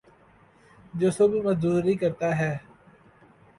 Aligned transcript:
جو 0.93 1.11
صبح 1.11 1.41
مزدوری 1.45 1.95
کرتا 1.95 2.29
ہے 2.39 2.53